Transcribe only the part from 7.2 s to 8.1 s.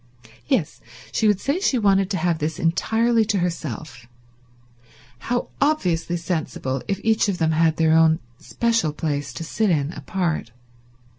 of them had their